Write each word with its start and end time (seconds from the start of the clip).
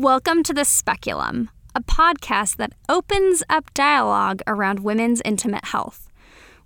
Welcome 0.00 0.42
to 0.44 0.54
The 0.54 0.64
Speculum, 0.64 1.50
a 1.74 1.82
podcast 1.82 2.56
that 2.56 2.72
opens 2.88 3.42
up 3.50 3.74
dialogue 3.74 4.40
around 4.46 4.78
women's 4.78 5.20
intimate 5.26 5.66
health. 5.66 6.08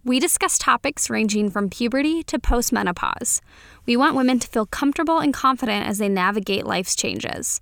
We 0.05 0.21
discuss 0.21 0.57
topics 0.57 1.11
ranging 1.11 1.51
from 1.51 1.69
puberty 1.69 2.23
to 2.23 2.39
postmenopause. 2.39 3.41
We 3.87 3.97
want 3.97 4.15
women 4.15 4.39
to 4.39 4.47
feel 4.47 4.67
comfortable 4.67 5.19
and 5.19 5.35
confident 5.35 5.85
as 5.85 5.99
they 5.99 6.09
navigate 6.09 6.65
life's 6.65 6.95
changes. 6.95 7.61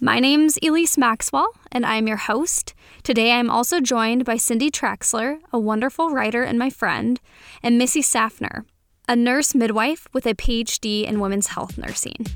My 0.00 0.20
name's 0.20 0.60
Elise 0.62 0.96
Maxwell, 0.96 1.54
and 1.72 1.84
I'm 1.84 2.06
your 2.06 2.16
host. 2.16 2.72
Today 3.02 3.32
I'm 3.32 3.50
also 3.50 3.80
joined 3.80 4.24
by 4.24 4.36
Cindy 4.36 4.70
Traxler, 4.70 5.40
a 5.52 5.58
wonderful 5.58 6.10
writer 6.10 6.44
and 6.44 6.56
my 6.56 6.70
friend, 6.70 7.18
and 7.64 7.78
Missy 7.78 8.00
Safner, 8.00 8.64
a 9.08 9.16
nurse 9.16 9.56
midwife 9.56 10.06
with 10.12 10.24
a 10.24 10.34
PhD 10.34 11.02
in 11.02 11.18
women's 11.18 11.48
health 11.48 11.76
nursing. 11.76 12.26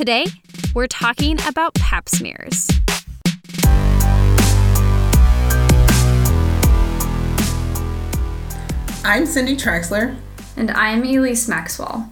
Today, 0.00 0.24
we're 0.74 0.86
talking 0.86 1.36
about 1.46 1.74
pap 1.74 2.08
smears. 2.08 2.66
I'm 9.04 9.26
Cindy 9.26 9.58
Traxler. 9.58 10.16
And 10.56 10.70
I'm 10.70 11.02
Elise 11.02 11.46
Maxwell. 11.48 12.08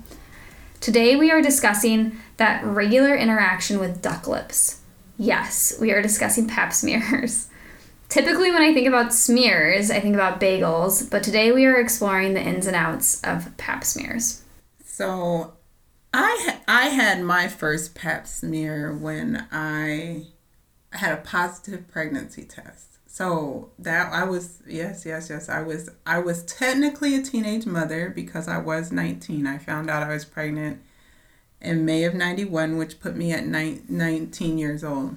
Today 0.81 1.17
we 1.17 1.31
are 1.31 1.41
discussing 1.41 2.19
that 2.37 2.62
regular 2.62 3.17
interaction 3.17 3.79
with 3.79 4.03
duck 4.03 4.29
lips. 4.29 4.83
Yes, 5.17 5.75
we 5.81 5.91
are 5.91 6.03
discussing 6.03 6.47
pap 6.47 6.75
smears. 6.75 7.48
Typically, 8.11 8.51
when 8.51 8.61
I 8.61 8.75
think 8.75 8.87
about 8.87 9.15
smears, 9.15 9.91
I 9.91 10.01
think 10.01 10.15
about 10.15 10.43
bagels, 10.43 11.11
but 11.11 11.23
today 11.23 11.53
we 11.53 11.65
are 11.65 11.81
exploring 11.81 12.34
the 12.34 12.43
ins 12.43 12.67
and 12.67 12.77
outs 12.77 13.23
of 13.23 13.57
pap 13.57 13.83
smears. 13.83 14.43
So, 14.84 15.55
I 16.12 16.61
I 16.67 16.87
had 16.89 17.23
my 17.23 17.48
first 17.48 17.95
pap 17.95 18.27
smear 18.27 18.93
when 18.93 19.47
I 19.53 20.27
had 20.93 21.12
a 21.12 21.23
positive 21.23 21.89
pregnancy 21.89 22.45
test. 22.45 22.98
So 23.07 23.70
that 23.78 24.12
I 24.12 24.25
was 24.25 24.62
yes 24.67 25.05
yes 25.05 25.29
yes 25.29 25.48
I 25.48 25.62
was 25.62 25.91
I 26.06 26.19
was 26.19 26.45
technically 26.45 27.14
a 27.14 27.23
teenage 27.23 27.67
mother 27.67 28.11
because 28.11 28.48
I 28.48 28.59
was 28.59 28.92
19. 28.92 29.47
I 29.47 29.59
found 29.59 29.91
out 29.91 30.03
I 30.03 30.12
was 30.12 30.25
pregnant 30.25 30.81
in 31.61 31.84
May 31.84 32.05
of 32.05 32.14
91 32.14 32.77
which 32.79 33.01
put 33.01 33.17
me 33.17 33.33
at 33.33 33.47
19 33.47 34.59
years 34.59 34.84
old. 34.84 35.17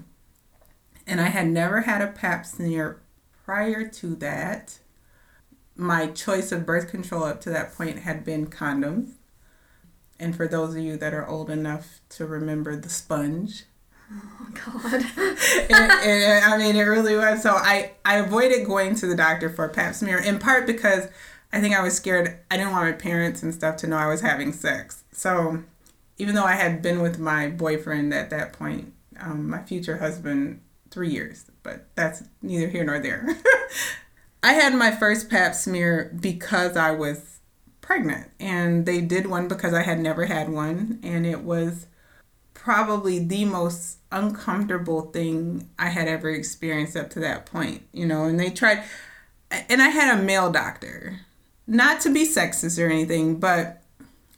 And 1.07 1.21
I 1.21 1.25
had 1.25 1.47
never 1.47 1.81
had 1.81 2.01
a 2.01 2.07
pap 2.07 2.45
smear 2.45 3.01
prior 3.45 3.87
to 3.87 4.15
that. 4.15 4.79
My 5.75 6.07
choice 6.07 6.51
of 6.51 6.65
birth 6.65 6.89
control 6.89 7.23
up 7.23 7.41
to 7.41 7.49
that 7.49 7.73
point 7.73 7.99
had 7.99 8.23
been 8.25 8.47
condoms. 8.47 9.13
And 10.21 10.35
for 10.35 10.47
those 10.47 10.75
of 10.75 10.81
you 10.81 10.97
that 10.97 11.13
are 11.13 11.27
old 11.27 11.49
enough 11.49 11.99
to 12.09 12.25
remember 12.25 12.75
the 12.75 12.89
sponge, 12.89 13.63
Oh 14.13 14.47
God. 14.53 14.93
and, 15.69 15.91
and, 15.91 16.45
I 16.45 16.57
mean, 16.57 16.75
it 16.75 16.81
really 16.81 17.15
was. 17.15 17.41
So 17.41 17.51
I, 17.51 17.93
I 18.03 18.17
avoided 18.17 18.67
going 18.67 18.95
to 18.95 19.07
the 19.07 19.15
doctor 19.15 19.49
for 19.49 19.65
a 19.65 19.69
pap 19.69 19.95
smear 19.95 20.17
in 20.17 20.37
part 20.37 20.67
because 20.67 21.07
I 21.53 21.61
think 21.61 21.75
I 21.75 21.81
was 21.81 21.95
scared. 21.95 22.37
I 22.49 22.57
didn't 22.57 22.71
want 22.71 22.85
my 22.85 22.91
parents 22.91 23.41
and 23.41 23.53
stuff 23.53 23.77
to 23.77 23.87
know 23.87 23.97
I 23.97 24.07
was 24.07 24.21
having 24.21 24.53
sex. 24.53 25.03
So 25.11 25.63
even 26.17 26.35
though 26.35 26.43
I 26.43 26.53
had 26.53 26.81
been 26.81 27.01
with 27.01 27.19
my 27.19 27.47
boyfriend 27.47 28.13
at 28.13 28.29
that 28.31 28.53
point, 28.53 28.93
um, 29.19 29.49
my 29.49 29.63
future 29.63 29.97
husband, 29.97 30.61
three 30.89 31.09
years, 31.09 31.49
but 31.63 31.87
that's 31.95 32.23
neither 32.41 32.67
here 32.67 32.83
nor 32.83 32.99
there. 32.99 33.27
I 34.43 34.53
had 34.53 34.73
my 34.73 34.91
first 34.91 35.29
pap 35.29 35.55
smear 35.55 36.11
because 36.19 36.75
I 36.75 36.91
was 36.91 37.30
pregnant, 37.91 38.31
and 38.39 38.85
they 38.85 39.01
did 39.01 39.27
one 39.27 39.49
because 39.49 39.73
I 39.73 39.83
had 39.83 39.99
never 39.99 40.25
had 40.25 40.47
one, 40.47 41.01
and 41.03 41.25
it 41.25 41.41
was 41.41 41.87
probably 42.53 43.19
the 43.19 43.43
most 43.43 43.97
uncomfortable 44.13 45.01
thing 45.01 45.69
I 45.77 45.89
had 45.89 46.07
ever 46.07 46.29
experienced 46.29 46.95
up 46.95 47.09
to 47.09 47.19
that 47.19 47.45
point, 47.45 47.83
you 47.91 48.05
know, 48.05 48.23
and 48.23 48.39
they 48.39 48.49
tried 48.49 48.83
and 49.51 49.81
I 49.81 49.89
had 49.89 50.17
a 50.17 50.23
male 50.23 50.49
doctor. 50.49 51.19
Not 51.67 51.99
to 52.01 52.13
be 52.13 52.25
sexist 52.25 52.81
or 52.81 52.89
anything, 52.89 53.41
but 53.41 53.83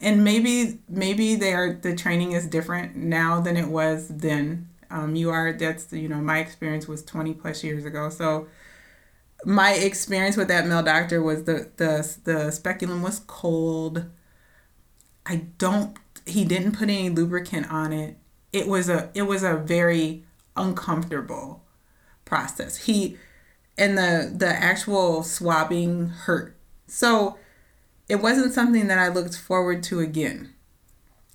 and 0.01 0.23
maybe 0.23 0.79
maybe 0.89 1.35
they 1.35 1.53
are 1.53 1.73
the 1.73 1.95
training 1.95 2.31
is 2.31 2.47
different 2.47 2.95
now 2.95 3.39
than 3.39 3.55
it 3.55 3.67
was 3.67 4.07
then. 4.07 4.67
Um, 4.89 5.15
you 5.15 5.29
are 5.29 5.53
that's 5.53 5.93
you 5.93 6.09
know 6.09 6.21
my 6.21 6.39
experience 6.39 6.87
was 6.87 7.03
20 7.03 7.35
plus 7.35 7.63
years 7.63 7.85
ago. 7.85 8.09
So 8.09 8.47
my 9.45 9.73
experience 9.73 10.37
with 10.37 10.47
that 10.47 10.67
male 10.67 10.83
doctor 10.83 11.21
was 11.21 11.43
the 11.43 11.69
the 11.77 12.17
the 12.23 12.51
speculum 12.51 13.01
was 13.01 13.19
cold. 13.27 14.05
I 15.25 15.47
don't 15.57 15.97
he 16.25 16.45
didn't 16.45 16.73
put 16.73 16.83
any 16.83 17.09
lubricant 17.09 17.71
on 17.71 17.91
it. 17.91 18.17
It 18.51 18.67
was 18.67 18.89
a 18.89 19.09
it 19.13 19.23
was 19.23 19.43
a 19.43 19.55
very 19.55 20.23
uncomfortable 20.55 21.63
process. 22.25 22.85
He 22.85 23.17
and 23.77 23.97
the 23.97 24.33
the 24.35 24.47
actual 24.47 25.23
swabbing 25.23 26.09
hurt. 26.09 26.55
So 26.87 27.37
it 28.07 28.17
wasn't 28.17 28.53
something 28.53 28.87
that 28.87 28.99
I 28.99 29.07
looked 29.07 29.37
forward 29.37 29.83
to 29.83 29.99
again. 29.99 30.53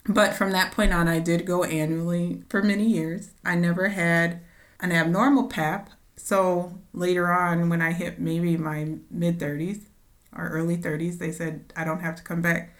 But 0.06 0.34
from 0.34 0.52
that 0.52 0.72
point 0.72 0.92
on 0.92 1.08
I 1.08 1.18
did 1.18 1.44
go 1.46 1.64
annually 1.64 2.44
for 2.48 2.62
many 2.62 2.84
years. 2.84 3.30
I 3.44 3.54
never 3.56 3.88
had 3.88 4.40
an 4.80 4.92
abnormal 4.92 5.48
pap. 5.48 5.90
So 6.18 6.78
later 6.92 7.32
on 7.32 7.68
when 7.68 7.80
I 7.80 7.92
hit 7.92 8.18
maybe 8.18 8.56
my 8.56 8.96
mid 9.10 9.38
30s 9.38 9.84
or 10.36 10.48
early 10.48 10.76
30s, 10.76 11.18
they 11.18 11.32
said 11.32 11.72
I 11.74 11.84
don't 11.84 12.00
have 12.00 12.16
to 12.16 12.22
come 12.22 12.42
back 12.42 12.74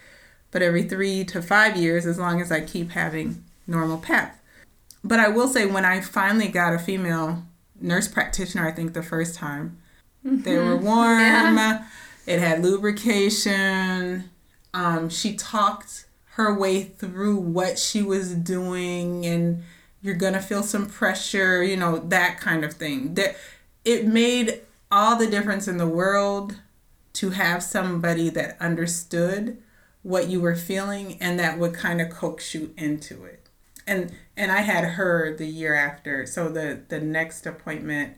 but 0.51 0.63
every 0.63 0.83
three 0.83 1.25
to 1.25 1.43
five 1.43 1.77
years 1.77 2.07
as 2.07 2.19
long 2.19 2.41
as 2.41 2.51
I 2.51 2.61
keep 2.61 2.93
having 2.93 3.45
normal 3.67 3.99
pap. 3.99 4.39
But 5.05 5.21
I 5.21 5.29
will 5.29 5.49
say, 5.49 5.67
when 5.67 5.85
I 5.85 6.01
finally 6.01 6.49
got 6.49 6.75
a 6.75 6.79
female 6.79 7.45
nurse 7.81 8.09
practitioner, 8.09 8.67
I 8.67 8.73
think 8.73 8.95
the 8.95 9.03
first 9.03 9.35
time, 9.35 9.79
mm-hmm. 10.25 10.43
they 10.43 10.57
were 10.57 10.77
warm, 10.77 11.21
yeah. 11.21 11.87
it 12.27 12.41
had 12.41 12.63
lubrication. 12.63 14.31
Um, 14.75 15.09
she 15.09 15.37
talked 15.37 16.07
her 16.33 16.57
way 16.59 16.83
through 16.83 17.37
what 17.37 17.79
she 17.79 18.03
was 18.03 18.35
doing, 18.35 19.25
and 19.25 19.63
you're 20.03 20.15
gonna 20.15 20.43
feel 20.43 20.63
some 20.63 20.87
pressure, 20.87 21.63
you 21.63 21.77
know, 21.77 21.99
that 21.99 22.39
kind 22.41 22.65
of 22.65 22.75
thing. 22.75 23.15
That 23.15 23.37
it 23.85 24.07
made 24.07 24.61
all 24.91 25.17
the 25.17 25.27
difference 25.27 25.69
in 25.69 25.77
the 25.77 25.89
world 25.89 26.57
to 27.15 27.31
have 27.31 27.63
somebody 27.63 28.31
that 28.31 28.57
understood 28.61 29.59
what 30.03 30.29
you 30.29 30.41
were 30.41 30.55
feeling 30.55 31.19
and 31.21 31.39
that 31.39 31.59
would 31.59 31.75
kind 31.75 32.01
of 32.01 32.11
coax 32.11 32.55
you 32.55 32.73
into 32.77 33.25
it 33.25 33.49
and 33.87 34.13
and 34.37 34.53
i 34.53 34.61
had 34.61 34.85
her 34.85 35.37
the 35.37 35.47
year 35.47 35.75
after 35.75 36.25
so 36.25 36.49
the 36.49 36.81
the 36.89 37.01
next 37.01 37.47
appointment 37.47 38.17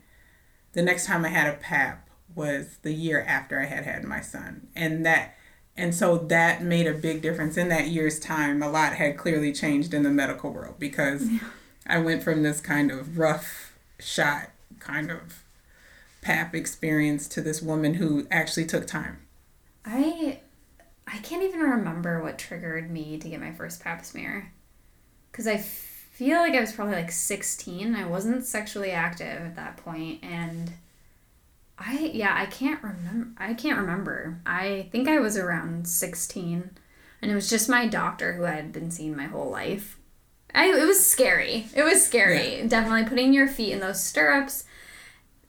the 0.73 0.83
next 0.83 1.07
time 1.07 1.25
i 1.25 1.29
had 1.29 1.53
a 1.53 1.57
pap 1.57 2.11
was 2.35 2.79
the 2.83 2.93
year 2.93 3.23
after 3.23 3.61
i 3.61 3.65
had 3.65 3.85
had 3.85 4.05
my 4.05 4.21
son 4.21 4.69
and 4.77 5.05
that 5.07 5.35
and 5.77 5.95
so 5.95 6.19
that 6.19 6.63
made 6.63 6.87
a 6.87 6.93
big 6.93 7.23
difference 7.23 7.57
in 7.57 7.69
that 7.69 7.89
year's 7.89 8.21
time 8.21 8.63
a 8.63 8.69
lot 8.69 8.95
had 8.95 9.17
clearly 9.17 9.53
changed 9.53 9.95
in 9.95 10.03
the 10.03 10.11
medical 10.11 10.53
world 10.53 10.75
because 10.79 11.29
yeah. 11.31 11.39
I 11.87 11.99
went 11.99 12.23
from 12.23 12.43
this 12.43 12.61
kind 12.61 12.91
of 12.91 13.19
rough 13.19 13.77
shot 13.99 14.51
kind 14.79 15.11
of 15.11 15.43
pap 16.23 16.55
experience 16.55 17.27
to 17.27 17.41
this 17.41 17.63
woman 17.63 17.95
who 17.95 18.27
actually 18.31 18.67
took 18.67 18.87
time 18.87 19.19
i 19.85 20.39
I 21.13 21.19
can't 21.19 21.43
even 21.43 21.61
remember 21.61 22.23
what 22.23 22.39
triggered 22.39 22.91
me 22.91 23.19
to 23.19 23.29
get 23.29 23.41
my 23.41 23.53
first 23.53 23.83
pap 23.83 24.05
smear. 24.05 24.53
Because 25.31 25.47
I 25.47 25.57
feel 25.57 26.39
like 26.39 26.55
I 26.55 26.61
was 26.61 26.73
probably 26.73 26.95
like 26.95 27.11
16. 27.11 27.95
I 27.95 28.07
wasn't 28.07 28.47
sexually 28.47 28.93
active 28.93 29.43
at 29.43 29.57
that 29.57 29.77
point, 29.77 30.23
and 30.23 30.73
I 31.79 32.11
yeah 32.13 32.35
I 32.37 32.47
can't 32.47 32.83
remember. 32.83 33.31
I 33.39 33.55
can't 33.55 33.79
remember. 33.79 34.41
I 34.47 34.89
think 34.93 35.09
I 35.09 35.19
was 35.19 35.37
around 35.37 35.89
16, 35.89 36.71
and 37.23 37.31
it 37.31 37.35
was 37.35 37.51
just 37.51 37.69
my 37.69 37.87
doctor 37.87 38.35
who 38.35 38.45
I 38.45 38.53
had 38.53 38.73
been 38.73 38.91
seeing 38.91 39.17
my 39.17 39.27
whole 39.27 39.51
life. 39.51 39.99
I 40.55 40.67
it 40.67 40.87
was 40.87 41.05
scary. 41.05 41.67
It 41.75 41.83
was 41.83 42.05
scary. 42.05 42.59
Yeah. 42.59 42.67
Definitely 42.67 43.09
putting 43.09 43.33
your 43.33 43.49
feet 43.49 43.73
in 43.73 43.81
those 43.81 44.03
stirrups. 44.03 44.65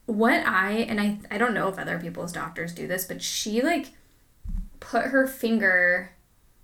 What 0.05 0.45
I 0.45 0.71
and 0.71 0.99
I 0.99 1.19
I 1.29 1.37
don't 1.37 1.53
know 1.53 1.67
if 1.67 1.77
other 1.77 1.99
people's 1.99 2.31
doctors 2.31 2.73
do 2.73 2.87
this, 2.87 3.05
but 3.05 3.21
she 3.21 3.61
like 3.61 3.87
put 4.79 5.05
her 5.05 5.27
finger 5.27 6.11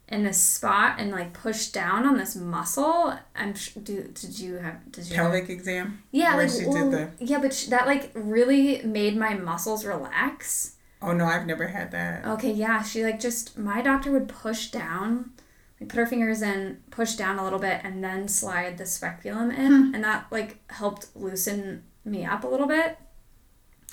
in 0.09 0.23
this 0.23 0.41
spot 0.41 0.95
and 0.99 1.11
like 1.11 1.33
pushed 1.33 1.73
down 1.73 2.05
on 2.05 2.17
this 2.17 2.35
muscle. 2.35 3.17
I'm 3.35 3.53
sh- 3.53 3.73
do 3.73 4.03
did 4.03 4.39
you 4.39 4.55
have 4.55 4.91
did 4.91 5.09
you 5.09 5.15
pelvic 5.15 5.43
have, 5.43 5.49
exam? 5.49 6.03
Yeah, 6.11 6.35
like 6.35 6.49
well, 6.65 6.89
the... 6.91 7.09
yeah, 7.19 7.39
but 7.39 7.53
sh- 7.53 7.65
that 7.65 7.87
like 7.87 8.11
really 8.13 8.81
made 8.83 9.17
my 9.17 9.33
muscles 9.33 9.85
relax. 9.85 10.75
Oh 11.01 11.13
no, 11.13 11.25
I've 11.25 11.45
never 11.45 11.67
had 11.67 11.91
that. 11.91 12.25
Okay, 12.25 12.51
yeah, 12.51 12.81
she 12.83 13.03
like 13.03 13.19
just 13.19 13.57
my 13.57 13.81
doctor 13.81 14.11
would 14.11 14.27
push 14.27 14.67
down, 14.71 15.31
like 15.79 15.89
put 15.89 15.97
her 15.97 16.05
fingers 16.05 16.41
in, 16.41 16.81
push 16.91 17.15
down 17.15 17.37
a 17.37 17.43
little 17.43 17.59
bit, 17.59 17.81
and 17.83 18.03
then 18.03 18.27
slide 18.27 18.77
the 18.77 18.85
speculum 18.85 19.51
in, 19.51 19.67
hmm. 19.67 19.95
and 19.95 20.03
that 20.03 20.25
like 20.31 20.59
helped 20.71 21.15
loosen 21.15 21.83
me 22.03 22.25
up 22.25 22.43
a 22.43 22.47
little 22.47 22.67
bit, 22.67 22.97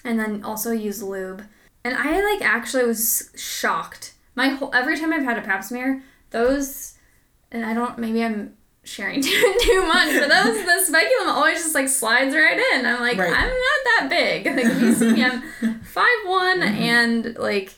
and 0.04 0.18
then 0.18 0.42
also 0.42 0.70
use 0.70 1.02
lube. 1.02 1.44
And 1.84 1.94
I 1.96 2.22
like 2.22 2.42
actually 2.42 2.84
was 2.84 3.30
shocked 3.36 4.14
my 4.34 4.48
whole 4.48 4.70
every 4.74 4.98
time 4.98 5.12
I've 5.12 5.24
had 5.24 5.38
a 5.38 5.42
pap 5.42 5.62
smear, 5.62 6.02
those 6.30 6.94
and 7.52 7.64
I 7.64 7.74
don't 7.74 7.98
maybe 7.98 8.24
I'm 8.24 8.56
sharing 8.82 9.22
too, 9.22 9.54
too 9.60 9.86
much, 9.86 10.12
but 10.18 10.28
those 10.28 10.64
the 10.64 10.82
speculum 10.84 11.28
always 11.28 11.62
just 11.62 11.74
like 11.74 11.88
slides 11.88 12.34
right 12.34 12.58
in. 12.58 12.86
I'm 12.86 13.00
like, 13.00 13.18
Right. 13.18 13.32
I'm 13.32 13.48
not 13.48 13.84
that 13.84 14.06
big. 14.10 14.46
Like 14.46 14.66
if 14.66 14.80
you 14.80 14.94
see 14.94 15.12
me, 15.12 15.24
I'm 15.24 15.42
five 15.82 16.06
one 16.24 16.62
and 16.62 17.36
like 17.36 17.74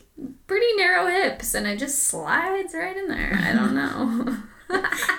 pretty 0.47 0.73
narrow 0.75 1.07
hips, 1.07 1.53
and 1.53 1.67
it 1.67 1.77
just 1.79 2.03
slides 2.05 2.73
right 2.73 2.95
in 2.97 3.07
there. 3.07 3.37
I 3.41 3.53
don't 3.53 3.75
know. 3.75 4.37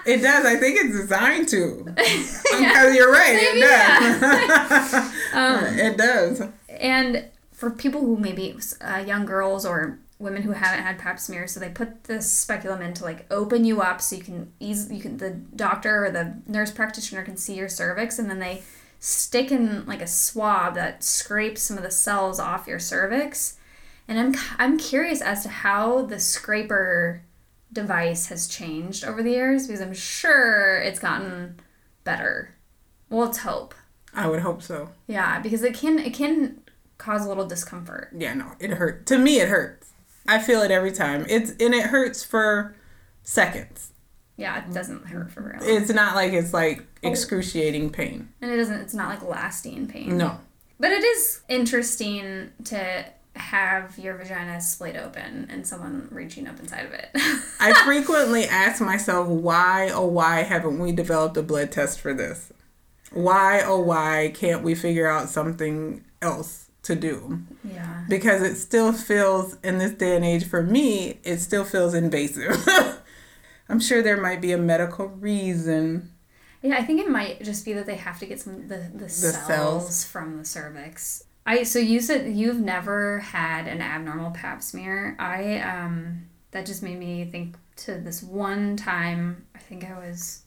It 0.04 0.20
does. 0.20 0.44
I 0.44 0.56
think 0.56 0.78
it's 0.78 0.94
designed 0.94 1.48
to. 1.48 1.84
Because 1.96 2.44
Yeah. 2.60 2.92
you're 2.92 3.10
right. 3.10 3.32
Maybe, 3.34 3.60
it 3.60 3.60
does. 3.62 4.92
Um, 5.32 5.64
it 5.78 5.96
does. 5.96 6.42
And 6.68 7.24
for 7.52 7.70
people 7.70 8.02
who 8.02 8.18
maybe 8.18 8.54
uh, 8.82 9.02
young 9.06 9.24
girls 9.24 9.64
or 9.64 9.98
women 10.18 10.42
who 10.42 10.50
haven't 10.52 10.84
had 10.84 10.98
pap 10.98 11.18
smears, 11.18 11.52
so 11.52 11.60
they 11.60 11.70
put 11.70 12.04
this 12.04 12.30
speculum 12.30 12.82
in 12.82 12.92
to 12.94 13.04
like 13.04 13.24
open 13.30 13.64
you 13.64 13.80
up 13.80 14.00
so 14.02 14.16
you 14.16 14.22
can 14.22 14.52
ease 14.60 14.90
you 14.92 15.00
can 15.00 15.16
the 15.16 15.30
doctor 15.30 16.04
or 16.06 16.10
the 16.10 16.34
nurse 16.46 16.70
practitioner 16.70 17.22
can 17.22 17.36
see 17.38 17.54
your 17.54 17.68
cervix, 17.70 18.18
and 18.18 18.28
then 18.28 18.40
they 18.40 18.62
stick 19.00 19.50
in 19.52 19.86
like 19.86 20.02
a 20.02 20.06
swab 20.06 20.74
that 20.74 21.02
scrapes 21.04 21.62
some 21.62 21.78
of 21.78 21.82
the 21.84 21.90
cells 21.90 22.38
off 22.38 22.66
your 22.66 22.78
cervix. 22.78 23.57
And 24.08 24.18
I'm 24.18 24.34
I'm 24.58 24.78
curious 24.78 25.20
as 25.20 25.42
to 25.42 25.50
how 25.50 26.02
the 26.02 26.18
scraper 26.18 27.22
device 27.72 28.26
has 28.28 28.48
changed 28.48 29.04
over 29.04 29.22
the 29.22 29.32
years 29.32 29.66
because 29.66 29.82
I'm 29.82 29.94
sure 29.94 30.80
it's 30.80 30.98
gotten 30.98 31.60
better. 32.04 32.54
Well, 33.10 33.26
let's 33.26 33.38
hope. 33.38 33.74
I 34.14 34.26
would 34.26 34.40
hope 34.40 34.62
so. 34.62 34.90
Yeah, 35.06 35.40
because 35.40 35.62
it 35.62 35.74
can 35.74 35.98
it 35.98 36.14
can 36.14 36.62
cause 36.96 37.24
a 37.24 37.28
little 37.28 37.46
discomfort. 37.46 38.10
Yeah, 38.16 38.34
no, 38.34 38.52
it 38.58 38.70
hurt. 38.70 39.06
To 39.06 39.18
me, 39.18 39.40
it 39.40 39.48
hurts. 39.48 39.92
I 40.26 40.38
feel 40.38 40.62
it 40.62 40.70
every 40.70 40.92
time. 40.92 41.26
It's 41.28 41.50
and 41.50 41.74
it 41.74 41.86
hurts 41.86 42.24
for 42.24 42.74
seconds. 43.22 43.92
Yeah, 44.36 44.64
it 44.64 44.72
doesn't 44.72 45.06
hurt 45.06 45.30
for 45.30 45.42
real. 45.42 45.58
It's 45.62 45.90
not 45.90 46.14
like 46.14 46.32
it's 46.32 46.54
like 46.54 46.86
oh. 47.04 47.10
excruciating 47.10 47.90
pain. 47.90 48.28
and 48.40 48.50
it 48.50 48.56
doesn't 48.56 48.80
it's 48.80 48.94
not 48.94 49.08
like 49.08 49.28
lasting 49.28 49.88
pain. 49.88 50.16
No. 50.16 50.40
But 50.80 50.92
it 50.92 51.02
is 51.02 51.40
interesting 51.48 52.52
to 52.66 53.04
have 53.38 53.98
your 53.98 54.16
vagina 54.16 54.60
split 54.60 54.96
open 54.96 55.46
and 55.50 55.66
someone 55.66 56.08
reaching 56.10 56.46
up 56.46 56.58
inside 56.60 56.86
of 56.86 56.92
it. 56.92 57.08
I 57.60 57.72
frequently 57.84 58.44
ask 58.44 58.80
myself, 58.80 59.28
why 59.28 59.90
oh 59.90 60.06
why 60.06 60.42
haven't 60.42 60.78
we 60.78 60.92
developed 60.92 61.36
a 61.36 61.42
blood 61.42 61.72
test 61.72 62.00
for 62.00 62.12
this? 62.12 62.52
Why 63.12 63.62
oh 63.64 63.80
why 63.80 64.32
can't 64.34 64.62
we 64.62 64.74
figure 64.74 65.06
out 65.06 65.28
something 65.28 66.04
else 66.20 66.70
to 66.82 66.94
do? 66.94 67.40
yeah. 67.64 68.04
Because 68.08 68.42
it 68.42 68.56
still 68.56 68.92
feels 68.92 69.56
in 69.62 69.78
this 69.78 69.92
day 69.92 70.16
and 70.16 70.24
age 70.24 70.46
for 70.46 70.62
me, 70.62 71.18
it 71.24 71.38
still 71.38 71.64
feels 71.64 71.94
invasive. 71.94 72.66
I'm 73.68 73.80
sure 73.80 74.02
there 74.02 74.20
might 74.20 74.40
be 74.40 74.52
a 74.52 74.58
medical 74.58 75.08
reason. 75.08 76.10
Yeah, 76.62 76.76
I 76.76 76.84
think 76.84 77.00
it 77.00 77.08
might 77.08 77.42
just 77.42 77.64
be 77.64 77.72
that 77.74 77.86
they 77.86 77.96
have 77.96 78.18
to 78.18 78.26
get 78.26 78.40
some 78.40 78.66
the, 78.66 78.90
the, 78.92 79.08
cells, 79.08 79.46
cells. 79.46 80.04
from 80.04 80.38
the 80.38 80.44
cervix. 80.44 81.24
I 81.48 81.62
so 81.62 81.78
you 81.78 82.00
said 82.00 82.36
you've 82.36 82.60
never 82.60 83.20
had 83.20 83.66
an 83.66 83.80
abnormal 83.80 84.32
pap 84.32 84.62
smear. 84.62 85.16
I 85.18 85.60
um 85.60 86.26
that 86.50 86.66
just 86.66 86.82
made 86.82 86.98
me 86.98 87.24
think 87.24 87.56
to 87.76 87.94
this 87.94 88.22
one 88.22 88.76
time, 88.76 89.46
I 89.54 89.58
think 89.58 89.82
I 89.82 89.98
was 89.98 90.42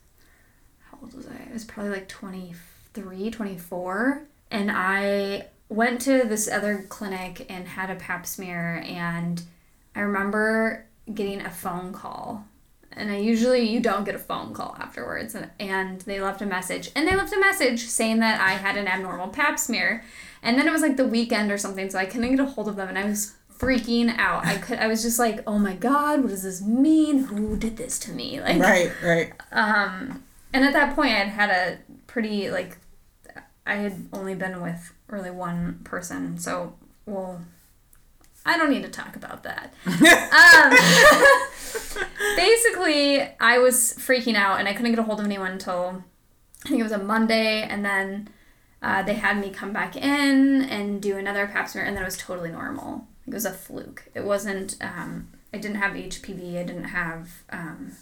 how 0.83 0.99
old 1.01 1.15
was 1.15 1.25
I? 1.25 1.49
I 1.49 1.53
was 1.53 1.65
probably 1.65 1.91
like 1.91 2.07
23, 2.07 3.31
24 3.31 4.27
and 4.51 4.69
I 4.71 5.47
went 5.69 6.01
to 6.01 6.23
this 6.25 6.47
other 6.47 6.85
clinic 6.87 7.47
and 7.49 7.67
had 7.67 7.89
a 7.89 7.95
pap 7.95 8.27
smear 8.27 8.83
and 8.85 9.41
I 9.95 10.01
remember 10.01 10.85
getting 11.11 11.41
a 11.41 11.49
phone 11.49 11.93
call 11.93 12.45
and 12.93 13.11
I 13.11 13.17
usually 13.17 13.67
you 13.69 13.79
don't 13.79 14.03
get 14.03 14.15
a 14.15 14.19
phone 14.19 14.53
call 14.53 14.75
afterwards. 14.79 15.35
And, 15.35 15.49
and 15.59 16.01
they 16.01 16.19
left 16.19 16.41
a 16.41 16.45
message. 16.45 16.91
And 16.95 17.07
they 17.07 17.15
left 17.15 17.33
a 17.33 17.39
message 17.39 17.87
saying 17.87 18.19
that 18.19 18.41
I 18.41 18.51
had 18.51 18.77
an 18.77 18.87
abnormal 18.87 19.29
pap 19.29 19.57
smear. 19.59 20.03
And 20.43 20.57
then 20.57 20.67
it 20.67 20.71
was 20.71 20.81
like 20.81 20.97
the 20.97 21.05
weekend 21.07 21.51
or 21.51 21.57
something 21.57 21.89
so 21.89 21.97
I 21.99 22.05
couldn't 22.05 22.31
get 22.31 22.39
a 22.39 22.45
hold 22.45 22.67
of 22.67 22.75
them. 22.75 22.89
And 22.89 22.97
I 22.97 23.05
was 23.05 23.33
freaking 23.57 24.17
out. 24.17 24.45
I 24.45 24.57
could 24.57 24.79
I 24.79 24.87
was 24.87 25.03
just 25.03 25.19
like 25.19 25.41
oh 25.45 25.59
my 25.59 25.75
god 25.75 26.21
what 26.21 26.29
does 26.29 26.43
this 26.43 26.61
mean? 26.61 27.25
Who 27.25 27.55
did 27.55 27.77
this 27.77 27.99
to 27.99 28.11
me? 28.11 28.41
Like 28.41 28.59
Right, 28.59 28.91
right. 29.03 29.33
um 29.51 30.23
and 30.51 30.65
at 30.65 30.73
that 30.73 30.95
point 30.95 31.11
I'd 31.13 31.27
had 31.27 31.49
a 31.51 31.77
pretty 32.07 32.49
like 32.49 32.77
I 33.67 33.75
had 33.75 34.07
only 34.11 34.33
been 34.33 34.61
with 34.61 34.93
really 35.07 35.29
one 35.29 35.81
person 35.83 36.39
so 36.39 36.73
well 37.05 37.41
I 38.43 38.57
don't 38.57 38.71
need 38.71 38.81
to 38.81 38.89
talk 38.89 39.15
about 39.15 39.43
that. 39.43 39.73
Um, 39.85 40.73
basically, 42.91 43.35
I 43.39 43.57
was 43.57 43.93
freaking 43.97 44.35
out 44.35 44.59
and 44.59 44.67
I 44.67 44.73
couldn't 44.73 44.91
get 44.91 44.99
a 44.99 45.03
hold 45.03 45.19
of 45.19 45.25
anyone 45.25 45.51
until 45.51 46.03
I 46.65 46.69
think 46.69 46.79
it 46.79 46.83
was 46.83 46.91
a 46.91 46.97
Monday, 46.97 47.63
and 47.63 47.83
then 47.83 48.29
uh, 48.81 49.01
they 49.03 49.15
had 49.15 49.39
me 49.39 49.49
come 49.49 49.73
back 49.73 49.95
in 49.95 50.63
and 50.63 51.01
do 51.01 51.17
another 51.17 51.47
pap 51.47 51.67
smear, 51.67 51.85
and 51.85 51.95
then 51.95 52.03
it 52.03 52.05
was 52.05 52.17
totally 52.17 52.51
normal. 52.51 53.07
It 53.27 53.33
was 53.33 53.45
a 53.45 53.51
fluke. 53.51 54.09
It 54.13 54.23
wasn't. 54.23 54.77
Um, 54.81 55.29
I 55.53 55.57
didn't 55.57 55.77
have 55.77 55.93
HPV. 55.93 56.59
I 56.59 56.63
didn't 56.63 56.85
have. 56.85 57.43
Um, 57.49 57.93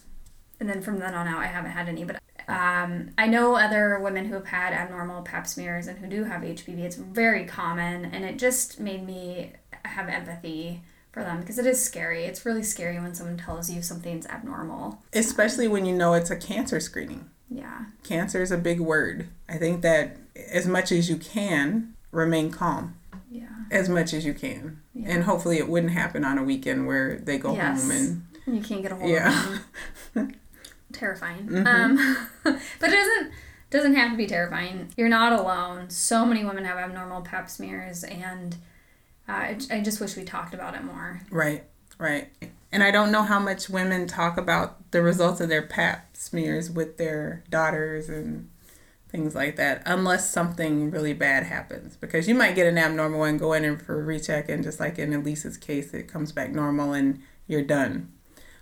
and 0.59 0.69
then 0.69 0.81
from 0.81 0.99
then 0.99 1.13
on 1.13 1.27
out, 1.27 1.39
I 1.39 1.47
haven't 1.47 1.71
had 1.71 1.87
any. 1.87 2.03
But 2.03 2.19
um, 2.49 3.11
I 3.17 3.27
know 3.27 3.55
other 3.55 3.99
women 3.99 4.25
who 4.25 4.33
have 4.33 4.47
had 4.47 4.73
abnormal 4.73 5.21
pap 5.21 5.47
smears 5.47 5.87
and 5.87 5.99
who 5.99 6.07
do 6.07 6.25
have 6.25 6.41
HPV. 6.41 6.79
It's 6.79 6.97
very 6.97 7.45
common, 7.45 8.05
and 8.05 8.25
it 8.25 8.37
just 8.37 8.79
made 8.79 9.05
me 9.05 9.53
have 9.85 10.09
empathy 10.09 10.81
for 11.19 11.25
them 11.25 11.39
because 11.41 11.57
it 11.59 11.65
is 11.65 11.83
scary. 11.83 12.25
It's 12.25 12.45
really 12.45 12.63
scary 12.63 12.99
when 12.99 13.13
someone 13.13 13.37
tells 13.37 13.69
you 13.69 13.81
something's 13.81 14.25
abnormal. 14.27 15.01
Especially 15.13 15.67
when 15.67 15.85
you 15.85 15.95
know 15.95 16.13
it's 16.13 16.31
a 16.31 16.35
cancer 16.35 16.79
screening. 16.79 17.29
Yeah. 17.49 17.85
Cancer 18.03 18.41
is 18.41 18.51
a 18.51 18.57
big 18.57 18.79
word. 18.79 19.27
I 19.47 19.57
think 19.57 19.81
that 19.81 20.17
as 20.51 20.67
much 20.67 20.91
as 20.91 21.09
you 21.09 21.17
can, 21.17 21.93
remain 22.11 22.51
calm. 22.51 22.95
Yeah. 23.29 23.47
As 23.71 23.89
much 23.89 24.13
as 24.13 24.25
you 24.25 24.33
can. 24.33 24.81
Yeah. 24.93 25.09
And 25.09 25.23
hopefully 25.23 25.57
it 25.57 25.67
wouldn't 25.67 25.93
happen 25.93 26.23
on 26.23 26.37
a 26.37 26.43
weekend 26.43 26.87
where 26.87 27.17
they 27.19 27.37
go 27.37 27.53
Yes. 27.53 27.81
home 27.81 27.91
and 27.91 28.55
You 28.55 28.61
can't 28.61 28.81
get 28.81 28.91
a 28.91 28.95
hold 28.95 29.09
Yeah. 29.09 29.29
of 29.29 29.61
them. 30.13 30.31
terrifying. 30.93 31.47
Mhm. 31.47 31.67
Um, 31.67 32.27
but 32.43 32.89
it 32.89 32.95
doesn't 32.95 33.31
doesn't 33.69 33.93
have 33.93 34.09
to 34.11 34.17
be 34.17 34.25
terrifying. 34.25 34.91
You're 34.97 35.09
not 35.09 35.31
alone. 35.31 35.91
So 35.91 36.25
many 36.25 36.43
women 36.43 36.65
have 36.65 36.77
abnormal 36.77 37.21
pap 37.21 37.47
smears, 37.51 38.03
and 38.03 38.55
uh, 39.29 39.33
I, 39.33 39.57
I 39.71 39.81
just 39.81 40.01
wish 40.01 40.15
we 40.15 40.23
talked 40.23 40.53
about 40.53 40.75
it 40.75 40.83
more. 40.83 41.21
Right, 41.29 41.63
right. 41.97 42.29
And 42.71 42.83
I 42.83 42.91
don't 42.91 43.11
know 43.11 43.23
how 43.23 43.39
much 43.39 43.69
women 43.69 44.07
talk 44.07 44.37
about 44.37 44.91
the 44.91 45.01
results 45.01 45.39
of 45.39 45.49
their 45.49 45.61
pap 45.61 46.17
smears 46.17 46.69
with 46.69 46.97
their 46.97 47.43
daughters 47.49 48.09
and 48.09 48.49
things 49.09 49.35
like 49.35 49.55
that, 49.55 49.81
unless 49.85 50.29
something 50.29 50.91
really 50.91 51.13
bad 51.13 51.43
happens. 51.43 51.95
Because 51.95 52.27
you 52.27 52.35
might 52.35 52.55
get 52.55 52.67
an 52.67 52.77
abnormal 52.77 53.23
and 53.23 53.39
go 53.39 53.53
in 53.53 53.65
and 53.65 53.81
for 53.81 53.99
a 53.99 54.03
recheck, 54.03 54.49
and 54.49 54.63
just 54.63 54.79
like 54.79 54.99
in 54.99 55.13
Elise's 55.13 55.57
case, 55.57 55.93
it 55.93 56.07
comes 56.07 56.31
back 56.31 56.51
normal 56.51 56.93
and 56.93 57.19
you're 57.47 57.63
done. 57.63 58.11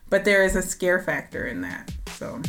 But 0.10 0.26
there 0.26 0.44
is 0.44 0.56
a 0.56 0.62
scare 0.62 1.02
factor 1.02 1.46
in 1.46 1.62
that. 1.62 1.92
So, 2.12 2.42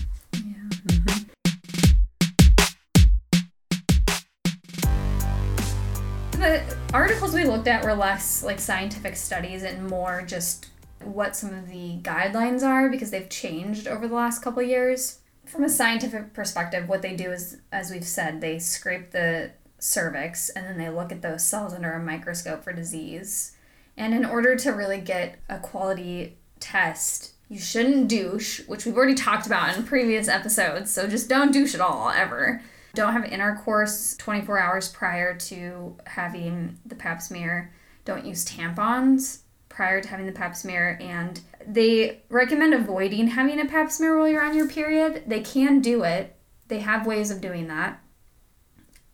articles 6.95 7.35
we 7.35 7.45
looked 7.45 7.69
at 7.69 7.85
were 7.85 7.95
less 7.95 8.43
like 8.43 8.59
scientific 8.59 9.17
studies 9.17 9.63
and 9.63 9.89
more 9.89 10.23
just 10.23 10.69
what 11.05 11.37
some 11.37 11.53
of 11.53 11.69
the 11.69 11.99
guidelines 12.03 12.63
are 12.63 12.89
because 12.89 13.11
they've 13.11 13.29
changed 13.29 13.87
over 13.87 14.09
the 14.09 14.15
last 14.15 14.43
couple 14.43 14.63
years. 14.63 15.21
From 15.45 15.65
a 15.65 15.69
scientific 15.69 16.35
perspective, 16.35 16.89
what 16.89 17.03
they 17.03 17.15
do 17.15 17.31
is, 17.31 17.59
as 17.73 17.91
we've 17.91 18.05
said, 18.05 18.41
they 18.41 18.59
scrape 18.59 19.13
the 19.13 19.53
cervix 19.79 20.49
and 20.51 20.67
then 20.67 20.79
they 20.79 20.91
look 20.91 21.13
at 21.13 21.23
those 21.23 21.45
cells 21.45 21.73
under 21.73 21.93
a 21.93 22.03
microscope 22.03 22.65
for 22.65 22.73
disease. 22.73 23.57
And 23.97 24.15
in 24.15 24.25
order 24.25 24.57
to 24.57 24.71
really 24.71 25.01
get 25.01 25.39
a 25.49 25.59
quality 25.59 26.37
test, 26.61 27.33
you 27.49 27.59
shouldn't 27.59 28.09
douche, 28.09 28.61
which 28.67 28.85
we've 28.85 28.97
already 28.97 29.15
talked 29.15 29.47
about 29.47 29.77
in 29.77 29.85
previous 29.85 30.29
episodes. 30.29 30.91
So 30.91 31.07
just 31.07 31.29
don't 31.29 31.53
douche 31.53 31.75
at 31.75 31.81
all, 31.81 32.11
ever. 32.11 32.63
Don't 32.95 33.13
have 33.13 33.25
intercourse 33.25 34.17
24 34.17 34.59
hours 34.59 34.89
prior 34.89 35.37
to 35.37 35.97
having 36.07 36.79
the 36.87 36.95
pap 36.95 37.21
smear. 37.23 37.73
Don't 38.05 38.25
use 38.25 38.45
tampons 38.45 39.41
prior 39.69 40.01
to 40.01 40.09
having 40.09 40.27
the 40.27 40.33
pap 40.33 40.57
smear. 40.57 40.99
And 41.01 41.41
they 41.67 42.23
recommend 42.31 42.75
avoiding 42.75 43.29
having 43.29 43.61
a 43.61 43.67
pap 43.67 43.91
smear 43.93 44.19
while 44.19 44.29
you're 44.29 44.43
on 44.43 44.57
your 44.57 44.69
period. 44.69 45.25
They 45.27 45.41
can 45.41 45.81
do 45.81 46.03
it, 46.03 46.35
they 46.69 46.81
have 46.81 47.07
ways 47.07 47.31
of 47.31 47.41
doing 47.41 47.69
that. 47.69 48.01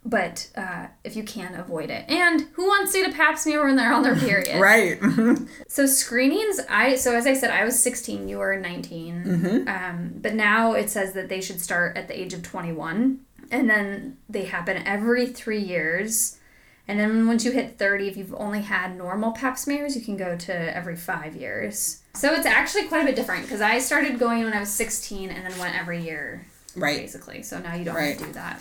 But 0.06 0.50
uh, 0.54 0.88
if 1.02 1.16
you 1.16 1.22
can, 1.22 1.54
avoid 1.54 1.88
it. 1.88 2.04
And 2.10 2.42
who 2.52 2.64
wants 2.66 2.92
to 2.92 3.00
get 3.00 3.10
a 3.10 3.16
pap 3.16 3.38
smear 3.38 3.64
when 3.64 3.74
they're 3.76 3.92
on 3.92 4.02
their 4.02 4.16
period? 4.16 4.60
right. 4.60 4.98
So 5.66 5.86
screenings, 5.86 6.60
I 6.68 6.94
so 6.96 7.16
as 7.16 7.26
I 7.26 7.32
said, 7.34 7.50
I 7.50 7.64
was 7.64 7.82
16. 7.82 8.28
You 8.28 8.38
were 8.38 8.56
19. 8.56 9.24
Mhm. 9.24 9.68
Um, 9.68 10.12
but 10.20 10.34
now 10.34 10.74
it 10.74 10.88
says 10.90 11.14
that 11.14 11.28
they 11.28 11.40
should 11.40 11.60
start 11.60 11.96
at 11.96 12.06
the 12.06 12.18
age 12.20 12.32
of 12.34 12.42
21, 12.42 13.18
and 13.50 13.68
then 13.68 14.18
they 14.28 14.44
happen 14.44 14.82
every 14.86 15.26
three 15.26 15.60
years. 15.62 16.38
And 16.86 16.98
then 17.00 17.26
once 17.26 17.44
you 17.46 17.50
hit 17.52 17.78
30, 17.78 18.08
if 18.08 18.16
you've 18.16 18.34
only 18.34 18.60
had 18.60 18.96
normal 18.96 19.32
pap 19.32 19.56
smears, 19.56 19.96
you 19.96 20.02
can 20.02 20.16
go 20.18 20.36
to 20.36 20.76
every 20.76 20.96
five 20.96 21.34
years. 21.34 22.02
So 22.14 22.32
it's 22.34 22.46
actually 22.46 22.88
quite 22.88 23.02
a 23.02 23.06
bit 23.06 23.16
different 23.16 23.42
because 23.42 23.62
I 23.62 23.78
started 23.78 24.18
going 24.18 24.44
when 24.44 24.52
I 24.52 24.60
was 24.60 24.68
16 24.68 25.30
and 25.30 25.46
then 25.50 25.58
went 25.58 25.76
every 25.78 26.02
year 26.02 26.46
Right. 26.76 26.98
Basically. 26.98 27.42
So 27.42 27.58
now 27.60 27.74
you 27.74 27.84
don't 27.84 27.94
Right. 27.94 28.08
have 28.08 28.18
to 28.18 28.24
do 28.26 28.32
that. 28.32 28.60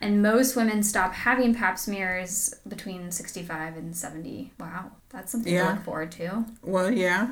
And 0.00 0.20
most 0.20 0.56
women 0.56 0.82
stop 0.82 1.14
having 1.14 1.54
pap 1.54 1.78
smears 1.78 2.52
between 2.68 3.10
65 3.10 3.76
and 3.76 3.96
70. 3.96 4.52
Wow. 4.58 4.90
That's 5.10 5.32
something 5.32 5.52
Yeah. 5.52 5.68
to 5.68 5.74
look 5.74 5.84
forward 5.84 6.12
to. 6.12 6.44
Well, 6.62 6.90
yeah. 6.90 7.28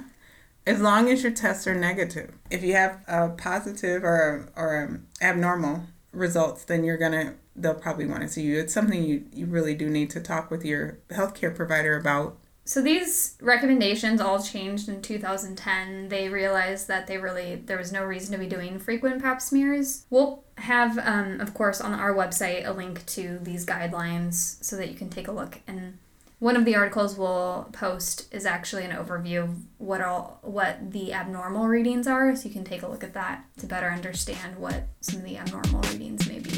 As 0.67 0.81
long 0.81 1.11
as 1.11 1.23
your 1.23 1.33
tests 1.33 1.67
are 1.67 1.75
negative. 1.75 2.33
If 2.51 2.63
you 2.63 2.75
have 2.75 3.01
a 3.07 3.29
positive 3.31 4.03
or 4.05 4.49
or 4.57 4.85
um, 4.85 5.07
abnormal 5.21 5.83
results, 6.15 6.65
then 6.65 6.85
you're 6.85 6.99
gonna 6.99 7.35
they'll 7.57 7.75
probably 7.75 8.07
want 8.07 8.23
to 8.23 8.29
see 8.29 8.43
you. 8.43 8.59
It's 8.59 8.75
something 8.75 9.03
you, 9.03 9.25
you 9.33 9.47
really 9.47 9.75
do 9.75 9.89
need 9.89 10.11
to 10.11 10.21
talk 10.21 10.51
with 10.51 10.65
your 10.65 10.99
healthcare 11.11 11.55
provider 11.55 11.97
about. 11.97 12.37
So 12.67 12.81
these 12.81 13.37
recommendations 13.43 14.21
all 14.21 14.43
changed 14.43 14.89
in 14.89 15.03
2010. 15.03 16.09
They 16.09 16.31
realized 16.31 16.89
that 16.89 17.07
they 17.07 17.19
really 17.19 17.57
there 17.57 17.77
was 17.77 17.93
no 17.93 18.05
reason 18.05 18.33
to 18.33 18.39
be 18.39 18.49
doing 18.49 18.79
frequent 18.79 19.23
pap 19.23 19.43
smears. 19.43 20.07
We'll 20.09 20.43
have, 20.57 20.99
um, 20.99 21.41
of 21.41 21.53
course, 21.53 21.81
on 21.81 21.93
our 21.93 22.15
website 22.15 22.67
a 22.67 22.73
link 22.73 23.05
to 23.07 23.39
these 23.43 23.67
guidelines 23.67 24.63
so 24.65 24.77
that 24.77 24.89
you 24.89 24.95
can 24.95 25.11
take 25.11 25.29
a 25.29 25.33
look. 25.33 25.61
And 25.67 25.99
one 26.45 26.57
of 26.57 26.67
the 26.67 26.77
articles 26.77 27.17
we'll 27.17 27.67
post 27.73 28.31
is 28.31 28.45
actually 28.45 28.85
an 28.85 28.91
overview 28.91 29.45
of 29.45 29.57
what 29.79 30.03
all 30.03 30.39
what 30.43 30.93
the 30.93 31.11
abnormal 31.11 31.67
readings 31.67 32.07
are, 32.07 32.37
so 32.37 32.47
you 32.47 32.53
can 32.53 32.63
take 32.63 32.83
a 32.83 32.87
look 32.87 33.03
at 33.03 33.15
that 33.15 33.47
to 33.57 33.67
better 33.67 33.89
understand 33.89 34.55
what 34.59 34.87
some 35.01 35.21
of 35.21 35.25
the 35.25 35.39
abnormal 35.39 35.81
readings 35.91 36.29
may 36.29 36.41
be. 36.41 36.53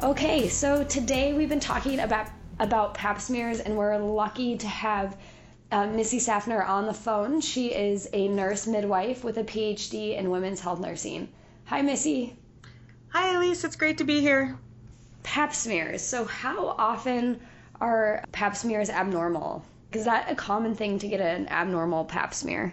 Okay, 0.00 0.48
so 0.48 0.84
today 0.84 1.32
we've 1.32 1.48
been 1.48 1.58
talking 1.58 1.98
about 1.98 2.28
about 2.60 2.94
pap 2.94 3.20
smears, 3.20 3.58
and 3.58 3.76
we're 3.76 3.98
lucky 3.98 4.56
to 4.58 4.68
have 4.68 5.16
uh, 5.72 5.88
Missy 5.88 6.18
Safner 6.20 6.64
on 6.64 6.86
the 6.86 6.94
phone. 6.94 7.40
She 7.40 7.74
is 7.74 8.08
a 8.12 8.28
nurse 8.28 8.68
midwife 8.68 9.24
with 9.24 9.38
a 9.38 9.42
PhD 9.42 10.16
in 10.16 10.30
women's 10.30 10.60
health 10.60 10.78
nursing. 10.78 11.28
Hi, 11.64 11.82
Missy. 11.82 12.36
Hi, 13.12 13.34
Elise. 13.34 13.64
It's 13.64 13.74
great 13.74 13.98
to 13.98 14.04
be 14.04 14.20
here. 14.20 14.56
Pap 15.24 15.52
smears. 15.52 16.00
So, 16.00 16.24
how 16.24 16.68
often 16.68 17.40
are 17.80 18.22
pap 18.30 18.56
smears 18.56 18.88
abnormal? 18.88 19.64
Is 19.92 20.04
that 20.04 20.30
a 20.30 20.36
common 20.36 20.76
thing 20.76 21.00
to 21.00 21.08
get 21.08 21.20
an 21.20 21.48
abnormal 21.48 22.04
pap 22.04 22.32
smear? 22.32 22.72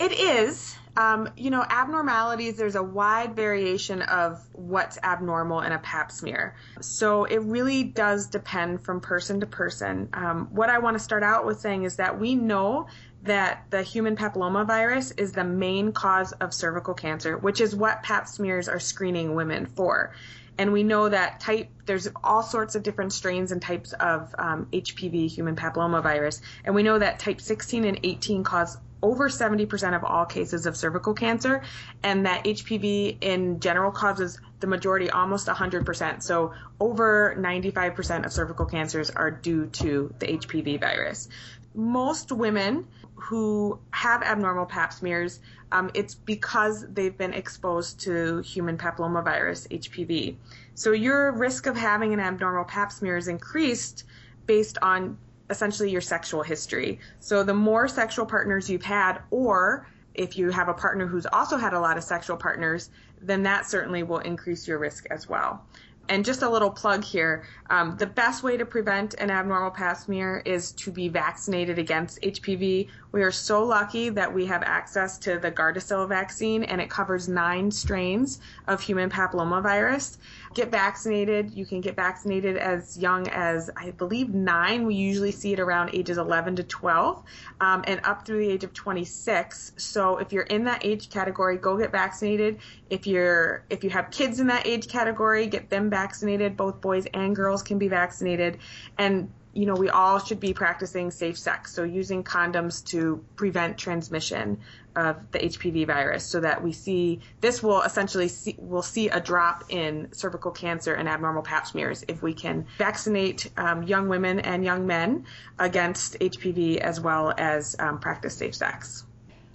It 0.00 0.10
is. 0.10 0.76
Um, 0.96 1.30
you 1.36 1.50
know, 1.50 1.64
abnormalities, 1.70 2.56
there's 2.56 2.74
a 2.74 2.82
wide 2.82 3.36
variation 3.36 4.02
of 4.02 4.44
what's 4.54 4.98
abnormal 5.04 5.60
in 5.60 5.70
a 5.70 5.78
pap 5.78 6.10
smear. 6.10 6.56
So 6.80 7.24
it 7.24 7.38
really 7.42 7.84
does 7.84 8.26
depend 8.26 8.82
from 8.84 9.00
person 9.00 9.38
to 9.38 9.46
person. 9.46 10.08
Um, 10.14 10.48
what 10.50 10.68
I 10.68 10.78
want 10.78 10.98
to 10.98 11.02
start 11.02 11.22
out 11.22 11.46
with 11.46 11.60
saying 11.60 11.84
is 11.84 11.94
that 11.96 12.18
we 12.18 12.34
know 12.34 12.88
that 13.22 13.64
the 13.70 13.82
human 13.82 14.16
papillomavirus 14.16 15.18
is 15.18 15.32
the 15.32 15.44
main 15.44 15.92
cause 15.92 16.32
of 16.32 16.52
cervical 16.52 16.94
cancer, 16.94 17.36
which 17.36 17.60
is 17.60 17.74
what 17.74 18.02
pap 18.02 18.26
smears 18.26 18.68
are 18.68 18.80
screening 18.80 19.34
women 19.34 19.66
for. 19.66 20.12
And 20.58 20.72
we 20.72 20.82
know 20.82 21.08
that 21.08 21.40
type, 21.40 21.70
there's 21.86 22.08
all 22.22 22.42
sorts 22.42 22.74
of 22.74 22.82
different 22.82 23.12
strains 23.12 23.52
and 23.52 23.62
types 23.62 23.92
of 23.94 24.34
um, 24.38 24.66
HPV, 24.72 25.30
human 25.30 25.56
papillomavirus. 25.56 26.40
And 26.64 26.74
we 26.74 26.82
know 26.82 26.98
that 26.98 27.18
type 27.18 27.40
16 27.40 27.84
and 27.84 28.00
18 28.02 28.44
cause 28.44 28.76
over 29.02 29.28
70% 29.28 29.96
of 29.96 30.04
all 30.04 30.24
cases 30.24 30.66
of 30.66 30.76
cervical 30.76 31.12
cancer, 31.12 31.62
and 32.02 32.24
that 32.26 32.44
HPV 32.44 33.18
in 33.20 33.58
general 33.58 33.90
causes 33.90 34.40
the 34.60 34.66
majority, 34.68 35.10
almost 35.10 35.48
100%. 35.48 36.22
So, 36.22 36.52
over 36.78 37.34
95% 37.36 38.24
of 38.24 38.32
cervical 38.32 38.66
cancers 38.66 39.10
are 39.10 39.30
due 39.30 39.66
to 39.66 40.14
the 40.20 40.26
HPV 40.26 40.78
virus. 40.78 41.28
Most 41.74 42.30
women 42.30 42.86
who 43.22 43.78
have 43.92 44.22
abnormal 44.22 44.66
pap 44.66 44.92
smears, 44.92 45.40
um, 45.70 45.90
it's 45.94 46.14
because 46.14 46.86
they've 46.92 47.16
been 47.16 47.32
exposed 47.32 48.00
to 48.00 48.38
human 48.38 48.76
papillomavirus, 48.76 49.68
HPV. 49.68 50.36
So, 50.74 50.92
your 50.92 51.32
risk 51.32 51.66
of 51.66 51.76
having 51.76 52.12
an 52.12 52.20
abnormal 52.20 52.64
pap 52.64 52.92
smear 52.92 53.16
is 53.16 53.28
increased 53.28 54.04
based 54.46 54.76
on 54.82 55.16
essentially 55.50 55.90
your 55.90 56.00
sexual 56.00 56.42
history. 56.42 56.98
So 57.20 57.44
the 57.44 57.54
more 57.54 57.86
sexual 57.86 58.26
partners 58.26 58.68
you've 58.68 58.82
had, 58.82 59.20
or 59.30 59.86
if 60.14 60.36
you 60.36 60.50
have 60.50 60.68
a 60.68 60.74
partner 60.74 61.06
who's 61.06 61.26
also 61.26 61.56
had 61.56 61.74
a 61.74 61.80
lot 61.80 61.96
of 61.96 62.04
sexual 62.04 62.36
partners, 62.36 62.90
then 63.20 63.42
that 63.44 63.66
certainly 63.66 64.02
will 64.02 64.18
increase 64.18 64.66
your 64.66 64.78
risk 64.78 65.06
as 65.10 65.28
well. 65.28 65.64
And 66.08 66.24
just 66.24 66.42
a 66.42 66.50
little 66.50 66.70
plug 66.70 67.04
here 67.04 67.44
um, 67.72 67.96
the 67.96 68.06
best 68.06 68.42
way 68.42 68.58
to 68.58 68.66
prevent 68.66 69.14
an 69.14 69.30
abnormal 69.30 69.70
pap 69.70 69.96
smear 69.96 70.42
is 70.44 70.72
to 70.72 70.90
be 70.90 71.08
vaccinated 71.08 71.78
against 71.78 72.20
HPV. 72.20 72.88
We 73.12 73.22
are 73.22 73.30
so 73.30 73.64
lucky 73.64 74.10
that 74.10 74.32
we 74.32 74.44
have 74.46 74.62
access 74.62 75.16
to 75.18 75.38
the 75.38 75.50
Gardasil 75.50 76.06
vaccine, 76.06 76.64
and 76.64 76.82
it 76.82 76.90
covers 76.90 77.28
nine 77.28 77.70
strains 77.70 78.40
of 78.68 78.82
human 78.82 79.08
papillomavirus. 79.08 80.18
Get 80.54 80.70
vaccinated. 80.70 81.50
You 81.54 81.64
can 81.64 81.80
get 81.80 81.96
vaccinated 81.96 82.58
as 82.58 82.98
young 82.98 83.26
as, 83.28 83.70
I 83.74 83.92
believe, 83.92 84.34
nine. 84.34 84.84
We 84.86 84.94
usually 84.94 85.32
see 85.32 85.54
it 85.54 85.60
around 85.60 85.94
ages 85.94 86.18
11 86.18 86.56
to 86.56 86.62
12 86.62 87.22
um, 87.62 87.84
and 87.86 88.00
up 88.04 88.26
through 88.26 88.44
the 88.44 88.50
age 88.50 88.64
of 88.64 88.74
26. 88.74 89.72
So 89.76 90.18
if 90.18 90.30
you're 90.30 90.42
in 90.44 90.64
that 90.64 90.84
age 90.84 91.08
category, 91.08 91.56
go 91.56 91.78
get 91.78 91.90
vaccinated. 91.90 92.58
If 92.90 93.06
you're 93.06 93.64
if 93.70 93.82
you 93.82 93.88
have 93.90 94.10
kids 94.10 94.40
in 94.40 94.46
that 94.48 94.66
age 94.66 94.88
category, 94.88 95.46
get 95.46 95.70
them 95.70 95.88
vaccinated. 95.88 96.54
Both 96.54 96.82
boys 96.82 97.06
and 97.14 97.34
girls 97.34 97.61
can 97.64 97.78
be 97.78 97.88
vaccinated. 97.88 98.58
And 98.98 99.30
you 99.54 99.66
know, 99.66 99.74
we 99.74 99.90
all 99.90 100.18
should 100.18 100.40
be 100.40 100.54
practicing 100.54 101.10
safe 101.10 101.38
sex, 101.38 101.74
so 101.74 101.82
using 101.82 102.24
condoms 102.24 102.84
to 102.86 103.22
prevent 103.36 103.76
transmission 103.76 104.58
of 104.96 105.30
the 105.30 105.38
HPV 105.38 105.86
virus, 105.86 106.24
so 106.24 106.40
that 106.40 106.62
we 106.62 106.72
see 106.72 107.20
this 107.40 107.62
will 107.62 107.82
essentially 107.82 108.28
see, 108.28 108.54
we'll 108.58 108.82
see 108.82 109.08
a 109.08 109.20
drop 109.20 109.64
in 109.68 110.08
cervical 110.12 110.50
cancer 110.50 110.94
and 110.94 111.08
abnormal 111.08 111.42
pap 111.42 111.66
smears 111.66 112.04
if 112.08 112.22
we 112.22 112.32
can 112.32 112.66
vaccinate 112.78 113.50
um, 113.56 113.82
young 113.82 114.08
women 114.08 114.40
and 114.40 114.64
young 114.64 114.86
men 114.86 115.26
against 115.58 116.18
HPV 116.18 116.78
as 116.78 117.00
well 117.00 117.32
as 117.36 117.76
um, 117.78 118.00
practice 118.00 118.34
safe 118.34 118.54
sex. 118.54 119.04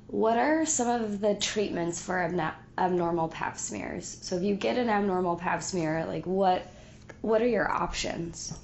What 0.08 0.38
are 0.38 0.66
some 0.66 0.88
of 0.88 1.20
the 1.20 1.36
treatments 1.36 2.02
for 2.02 2.20
abnormal 2.78 3.28
pap 3.30 3.58
smears? 3.58 4.20
So, 4.22 4.38
if 4.38 4.44
you 4.44 4.56
get 4.56 4.78
an 4.78 4.90
abnormal 4.90 5.38
pap 5.38 5.64
smear, 5.64 6.06
like 6.06 6.26
what 6.26 6.72
what 7.22 7.42
are 7.42 7.48
your 7.48 7.70
options? 7.70 8.58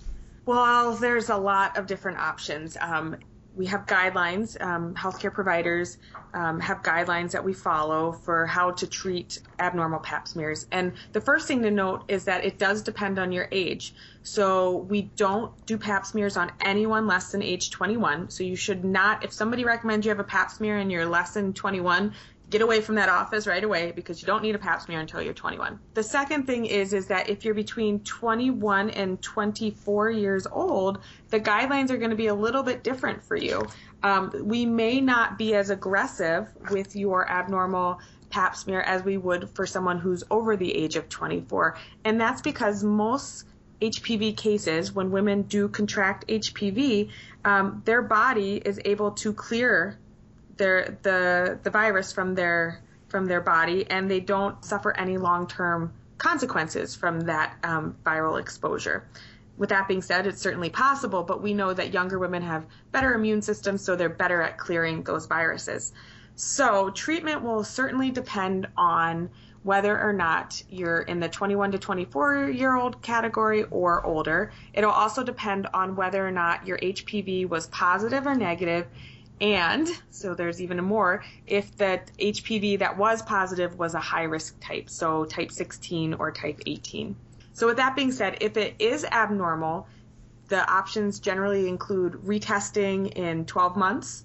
Well, 0.46 0.94
there's 0.96 1.30
a 1.30 1.38
lot 1.38 1.78
of 1.78 1.88
different 1.88 2.18
options. 2.20 2.78
Um, 2.80 3.18
we 3.56 3.68
have 3.68 3.86
guidelines. 3.86 4.60
Um, 4.62 4.96
healthcare 4.96 5.32
providers 5.32 5.98
um, 6.34 6.60
have 6.60 6.82
guidelines 6.82 7.32
that 7.32 7.44
we 7.44 7.54
follow 7.54 8.12
for 8.12 8.48
how 8.48 8.72
to 8.72 8.88
treat 8.88 9.40
abnormal 9.60 10.00
pap 10.00 10.28
smears. 10.28 10.66
And 10.72 10.94
the 11.12 11.22
first 11.22 11.48
thing 11.48 11.62
to 11.62 11.72
note 11.72 12.06
is 12.08 12.26
that 12.26 12.44
it 12.44 12.58
does 12.58 12.82
depend 12.82 13.20
on 13.20 13.32
your 13.32 13.48
age. 13.52 13.94
So 14.24 14.78
we 14.78 15.04
don't 15.16 15.66
do 15.68 15.78
pap 15.78 16.06
smears 16.06 16.36
on 16.36 16.52
anyone 16.62 17.06
less 17.06 17.32
than 17.32 17.44
age 17.44 17.70
21. 17.70 18.32
So 18.32 18.44
you 18.44 18.56
should 18.56 18.84
not, 18.84 19.24
if 19.24 19.32
somebody 19.32 19.66
recommends 19.66 20.06
you 20.06 20.10
have 20.10 20.20
a 20.20 20.24
pap 20.24 20.50
smear 20.50 20.78
and 20.78 20.92
you're 20.92 21.06
less 21.06 21.36
than 21.36 21.54
21, 21.54 22.14
get 22.54 22.62
away 22.62 22.82
from 22.82 22.94
that 22.94 23.10
office 23.10 23.48
right 23.48 23.64
away 23.64 23.92
because 23.92 24.22
you 24.22 24.28
don't 24.28 24.44
need 24.44 24.54
a 24.54 24.60
pap 24.60 24.80
smear 24.80 25.00
until 25.00 25.20
you're 25.20 25.34
21. 25.34 25.80
The 25.96 26.04
second 26.04 26.46
thing 26.46 26.68
is 26.68 26.94
is 26.94 27.08
that 27.08 27.28
if 27.28 27.44
you're 27.44 27.56
between 27.56 28.00
21 28.02 28.92
and 28.92 29.20
24 29.24 30.12
years 30.12 30.46
old, 30.46 31.00
the 31.30 31.40
guidelines 31.40 31.90
are 31.90 31.98
going 31.98 32.12
to 32.12 32.16
be 32.16 32.28
a 32.28 32.36
little 32.36 32.62
bit 32.62 32.84
different 32.84 33.24
for 33.24 33.36
you. 33.36 33.66
Um, 34.04 34.32
we 34.40 34.68
may 34.68 35.02
not 35.02 35.36
be 35.36 35.56
as 35.56 35.72
aggressive 35.72 36.48
with 36.70 36.96
your 36.96 37.28
abnormal 37.28 38.00
pap 38.30 38.56
smear 38.56 38.82
as 38.82 39.04
we 39.04 39.18
would 39.18 39.50
for 39.56 39.66
someone 39.66 39.98
who's 39.98 40.24
over 40.30 40.56
the 40.56 40.72
age 40.76 40.96
of 40.96 41.10
24, 41.10 41.76
and 42.06 42.22
that's 42.22 42.42
because 42.42 42.84
most 42.84 43.46
HPV 43.82 44.38
cases, 44.38 44.94
when 44.94 45.10
women 45.10 45.42
do 45.42 45.68
contract 45.70 46.28
HPV, 46.28 47.10
um, 47.46 47.82
their 47.84 48.04
body 48.04 48.62
is 48.64 48.80
able 48.86 49.12
to 49.12 49.34
clear 49.34 49.98
their 50.58 50.98
the 51.02 51.60
the 51.64 51.70
virus 51.70 52.12
from 52.12 52.36
their 52.36 52.82
from 53.08 53.26
their 53.26 53.42
body, 53.42 53.86
and 53.90 54.10
they 54.10 54.20
don't 54.20 54.64
suffer 54.66 54.96
any 54.98 55.18
long 55.18 55.48
term 55.48 55.94
consequences 56.18 56.96
from 56.96 57.22
that 57.22 57.56
um, 57.64 57.96
viral 58.06 58.40
exposure. 58.40 59.08
With 59.58 59.70
that 59.70 59.88
being 59.88 60.02
said, 60.02 60.26
it's 60.26 60.42
certainly 60.42 60.72
possible, 60.72 61.22
but 61.22 61.44
we 61.44 61.54
know 61.54 61.74
that 61.74 61.94
younger 61.94 62.18
women 62.18 62.42
have 62.42 62.66
better 62.92 63.14
immune 63.14 63.44
systems, 63.44 63.84
so 63.84 63.96
they're 63.96 64.10
better 64.10 64.42
at 64.42 64.58
clearing 64.58 65.04
those 65.04 65.28
viruses. 65.28 65.94
So, 66.36 66.90
treatment 66.90 67.44
will 67.44 67.64
certainly 67.64 68.10
depend 68.10 68.68
on 68.76 69.30
whether 69.62 69.98
or 70.00 70.12
not 70.12 70.62
you're 70.70 71.02
in 71.02 71.20
the 71.20 71.30
21 71.30 71.72
to 71.72 71.80
24 71.80 72.50
year 72.50 72.76
old 72.76 73.02
category 73.02 73.64
or 73.66 74.06
older. 74.06 74.52
It'll 74.74 74.92
also 74.92 75.24
depend 75.24 75.68
on 75.74 75.96
whether 75.96 76.26
or 76.26 76.32
not 76.32 76.68
your 76.68 76.78
HPV 76.80 77.48
was 77.48 77.68
positive 77.68 78.26
or 78.26 78.36
negative 78.36 78.88
and 79.42 79.88
so 80.10 80.34
there's 80.36 80.62
even 80.62 80.84
more 80.84 81.24
if 81.48 81.76
the 81.78 82.02
HPV 82.20 82.80
that 82.80 82.98
was 82.98 83.22
positive 83.22 83.78
was 83.78 83.94
a 83.94 84.00
high 84.00 84.24
risk 84.24 84.60
type, 84.62 84.90
so 84.90 85.26
type 85.26 85.52
16 85.52 86.14
or 86.16 86.32
type 86.32 86.62
18. 86.66 87.16
So, 87.54 87.68
with 87.68 87.78
that 87.78 87.96
being 87.96 88.12
said, 88.12 88.38
if 88.42 88.58
it 88.58 88.76
is 88.80 89.06
abnormal, 89.06 89.88
the 90.48 90.70
options 90.70 91.20
generally 91.20 91.68
include 91.68 92.14
retesting 92.14 93.14
in 93.14 93.46
12 93.46 93.78
months, 93.78 94.24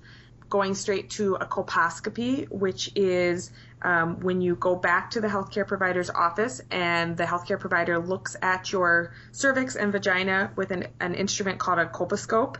going 0.49 0.75
straight 0.75 1.11
to 1.11 1.35
a 1.35 1.47
colposcopy, 1.47 2.49
which 2.51 2.91
is 2.95 3.51
um, 3.83 4.21
when 4.21 4.41
you 4.41 4.57
go 4.57 4.75
back 4.75 5.11
to 5.11 5.21
the 5.21 5.29
healthcare 5.29 5.67
provider's 5.67 6.11
office 6.11 6.61
and 6.71 7.17
the 7.17 7.25
healthcare 7.25 7.61
provider 7.61 7.99
looks 7.99 8.35
at 8.43 8.73
your 8.73 9.13
cervix 9.31 9.77
and 9.77 9.93
vagina 9.93 10.51
with 10.57 10.71
an, 10.71 10.89
an 11.01 11.15
instrument 11.15 11.59
called 11.59 11.79
a 11.79 11.87
colposcope. 11.87 12.57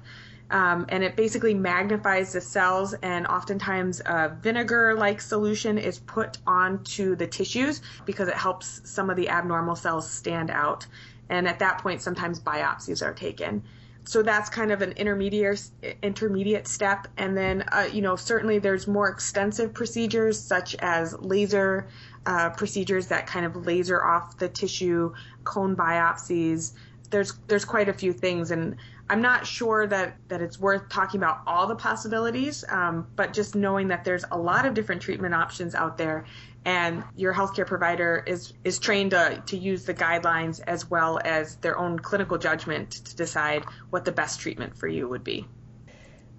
Um, 0.51 0.87
and 0.89 1.05
it 1.05 1.15
basically 1.15 1.53
magnifies 1.55 2.33
the 2.33 2.41
cells, 2.41 2.95
and 3.03 3.27
oftentimes 3.27 4.01
a 4.07 4.31
vinegar 4.41 4.95
like 4.95 5.21
solution 5.21 5.77
is 5.77 5.99
put 5.99 6.39
onto 6.47 7.15
the 7.17 7.27
tissues 7.27 7.83
because 8.07 8.29
it 8.29 8.35
helps 8.35 8.81
some 8.85 9.11
of 9.11 9.17
the 9.17 9.29
abnormal 9.29 9.77
cells 9.77 10.11
stand 10.11 10.51
out. 10.51 10.87
And 11.29 11.47
at 11.47 11.59
that 11.59 11.79
point, 11.79 12.01
sometimes 12.01 12.41
biopsies 12.41 13.05
are 13.05 13.13
taken. 13.13 13.63
So 14.09 14.23
that's 14.23 14.49
kind 14.49 14.73
of 14.73 14.81
an 14.81 14.93
intermediate 14.93 15.69
intermediate 16.03 16.67
step. 16.67 17.09
And 17.19 17.37
then 17.37 17.63
uh, 17.71 17.91
you 17.93 18.01
know 18.01 18.17
certainly 18.17 18.59
there's 18.59 18.87
more 18.87 19.11
extensive 19.11 19.75
procedures 19.75 20.41
such 20.41 20.75
as 20.77 21.15
laser 21.21 21.89
uh, 22.25 22.49
procedures 22.51 23.09
that 23.09 23.27
kind 23.27 23.45
of 23.45 23.67
laser 23.67 24.03
off 24.03 24.39
the 24.39 24.49
tissue 24.49 25.13
cone 25.45 25.77
biopsies. 25.77 26.73
There's 27.11 27.35
there's 27.49 27.67
quite 27.67 27.91
a 27.91 27.93
few 27.93 28.15
things. 28.15 28.51
And 28.51 28.77
I'm 29.11 29.23
not 29.23 29.47
sure 29.47 29.87
that 29.87 30.17
that 30.29 30.43
it's 30.43 30.59
worth 30.59 30.89
talking 30.89 31.21
about 31.21 31.41
all 31.47 31.67
the 31.67 31.77
possibilities 31.77 32.65
um, 32.69 33.07
but 33.17 33.33
just 33.33 33.55
knowing 33.55 33.89
that 33.89 34.05
there's 34.05 34.25
a 34.31 34.39
lot 34.39 34.67
of 34.67 34.75
different 34.75 35.03
treatment 35.03 35.35
options 35.35 35.75
out 35.75 35.97
there 35.99 36.27
and 36.65 37.03
your 37.17 37.33
healthcare 37.33 37.67
provider 37.67 38.23
is 38.27 38.53
is 38.65 38.79
trained 38.79 39.13
to, 39.13 39.43
to 39.47 39.57
use 39.57 39.85
the 39.85 39.95
guidelines 39.95 40.61
as 40.67 40.89
well 40.91 41.19
as 41.25 41.57
their 41.57 41.79
own 41.79 41.99
clinical 41.99 42.37
judgment 42.37 42.91
to 42.91 43.17
decide 43.17 43.65
what 43.91 44.05
the 44.05 44.13
best 44.13 44.41
treatment 44.41 44.77
for 44.77 44.87
you 44.87 45.09
would 45.09 45.25
be. 45.25 45.47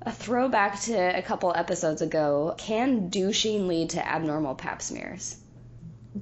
A 0.04 0.12
throwback 0.12 0.80
to 0.82 0.96
a 0.96 1.22
couple 1.22 1.52
episodes 1.54 2.02
ago, 2.02 2.56
can 2.58 3.10
douching 3.10 3.68
lead 3.68 3.92
to 3.92 4.08
abnormal 4.08 4.56
pap 4.56 4.82
smears? 4.82 5.36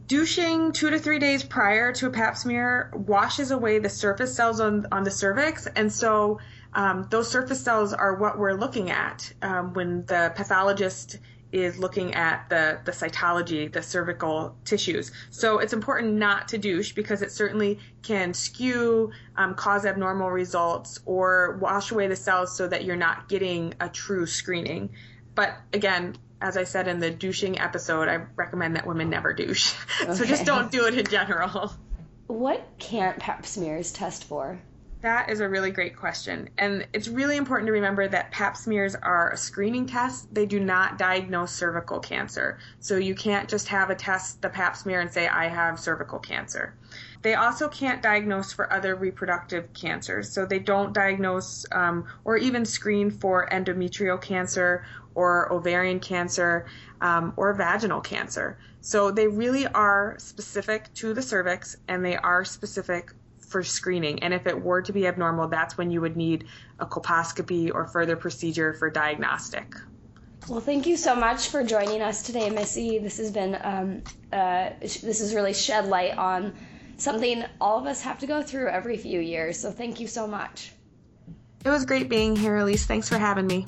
Douching 0.08 0.74
two 0.74 0.89
to 0.89 1.00
three 1.00 1.17
days 1.17 1.44
prior 1.44 1.94
to 1.94 2.08
a 2.08 2.10
pap 2.10 2.36
smear 2.36 2.91
washes 2.94 3.51
away 3.51 3.79
the 3.79 3.89
surface 3.89 4.36
cells 4.36 4.60
on, 4.60 4.86
on 4.91 5.03
the 5.03 5.12
cervix, 5.12 5.65
and 5.65 5.91
so 5.91 6.39
um, 6.74 7.08
those 7.10 7.29
surface 7.29 7.62
cells 7.62 7.94
are 7.94 8.15
what 8.15 8.38
we're 8.38 8.53
looking 8.53 8.91
at 8.91 9.32
um, 9.41 9.74
when 9.74 10.06
the 10.06 10.34
pathologist 10.36 11.20
is 11.53 11.79
looking 11.79 12.13
at 12.15 12.50
the, 12.50 12.79
the 12.84 12.91
cytology, 12.91 13.72
the 13.72 13.82
cervical 13.82 14.58
tissues. 14.65 15.12
So 15.29 15.60
it's 15.60 15.72
important 15.72 16.15
not 16.15 16.50
to 16.50 16.58
douche 16.58 16.91
because 16.91 17.22
it 17.22 17.32
certainly 17.32 17.79
can 18.03 18.34
skew, 18.34 19.12
um, 19.38 19.56
cause 19.56 19.86
abnormal 19.86 20.29
results, 20.29 21.00
or 21.06 21.58
wash 21.62 21.91
away 21.91 22.08
the 22.08 22.15
cells 22.17 22.58
so 22.58 22.67
that 22.67 22.84
you're 22.84 22.98
not 22.98 23.29
getting 23.29 23.74
a 23.79 23.88
true 23.88 24.25
screening. 24.25 24.89
But 25.34 25.56
again, 25.72 26.17
as 26.41 26.58
I 26.58 26.63
said 26.63 26.88
in 26.88 27.00
the 27.00 27.10
douching 27.10 27.60
episode, 27.60 28.08
I 28.08 28.25
recommend 28.36 28.75
that 28.75 28.86
women 28.86 29.10
never 29.10 29.34
douche. 29.34 29.74
Okay. 30.01 30.13
so 30.15 30.25
just 30.25 30.46
don't 30.46 30.72
do 30.72 30.86
it 30.86 30.98
in 30.98 31.06
general. 31.06 31.74
What 32.27 32.65
can't 32.77 33.17
pap 33.20 33.46
smears 33.46 33.91
test 33.91 34.25
for? 34.25 34.60
That 35.01 35.29
is 35.29 35.41
a 35.41 35.48
really 35.48 35.70
great 35.70 35.96
question. 35.96 36.50
And 36.58 36.88
it's 36.91 37.08
really 37.08 37.38
important 37.38 37.67
to 37.67 37.72
remember 37.72 38.08
that 38.08 38.32
pap 38.32 38.58
smears 38.58 38.96
are 38.96 39.32
a 39.32 39.38
screening 39.38 39.86
test. 39.86 40.34
They 40.34 40.48
do 40.48 40.60
not 40.60 40.98
diagnose 40.98 41.51
cervical 41.51 42.00
cancer. 42.00 42.58
So 42.79 42.98
you 42.98 43.13
can't 43.13 43.48
just 43.48 43.67
have 43.67 43.91
a 43.91 43.96
test, 43.96 44.41
the 44.41 44.50
pap 44.50 44.75
smear, 44.75 45.00
and 45.00 45.12
say, 45.12 45.27
I 45.27 45.48
have 45.50 45.79
cervical 45.79 46.17
cancer. 46.17 46.74
They 47.22 47.36
also 47.36 47.67
can't 47.67 48.01
diagnose 48.01 48.51
for 48.51 48.72
other 48.74 48.96
reproductive 48.96 49.72
cancers. 49.74 50.32
So 50.32 50.46
they 50.46 50.60
don't 50.60 50.94
diagnose 50.94 51.65
um, 51.72 52.06
or 52.25 52.38
even 52.38 52.65
screen 52.65 53.12
for 53.12 53.48
endometrial 53.51 54.20
cancer 54.20 54.84
or 55.17 55.51
ovarian 55.51 56.00
cancer 56.00 56.67
um, 57.01 57.33
or 57.38 57.51
vaginal 57.51 58.00
cancer. 58.00 58.59
So 58.81 59.09
they 59.09 59.27
really 59.27 59.65
are 59.65 60.15
specific 60.19 60.93
to 60.93 61.15
the 61.15 61.24
cervix 61.24 61.75
and 61.88 62.05
they 62.05 62.15
are 62.15 62.45
specific 62.45 63.12
for 63.39 63.63
screening. 63.63 64.21
And 64.21 64.32
if 64.32 64.45
it 64.45 64.62
were 64.62 64.84
to 64.84 64.93
be 64.93 65.08
abnormal, 65.08 65.47
that's 65.47 65.75
when 65.75 65.89
you 65.89 66.01
would 66.01 66.15
need 66.15 66.45
a 66.80 66.86
colposcopy 66.86 67.73
or 67.73 67.88
further 67.88 68.15
procedure 68.15 68.75
for 68.75 68.91
diagnostic. 68.91 69.73
Well, 70.47 70.62
thank 70.62 70.86
you 70.86 70.95
so 70.95 71.15
much 71.15 71.49
for 71.49 71.63
joining 71.63 72.03
us 72.03 72.21
today, 72.21 72.51
Missy. 72.51 72.99
This 72.99 73.17
has 73.17 73.32
been 73.32 73.58
um, 73.63 74.03
uh, 74.32 74.69
this 74.80 75.19
has 75.19 75.34
really 75.34 75.53
shed 75.53 75.88
light 75.88 76.15
on 76.15 76.53
something 76.97 77.43
all 77.60 77.80
of 77.80 77.88
us 77.88 78.01
have 78.01 78.19
to 78.19 78.27
go 78.27 78.43
through 78.43 78.67
every 78.67 78.97
few 78.97 79.19
years. 79.19 79.60
So 79.60 79.71
thank 79.71 79.99
you 79.99 80.08
so 80.08 80.27
much. 80.27 80.73
It 81.65 81.69
was 81.69 81.86
great 81.86 82.08
being 82.08 82.36
here, 82.36 82.58
Elise. 82.58 82.86
Thanks 82.86 83.10
for 83.10 83.17
having 83.17 83.47
me. 83.47 83.65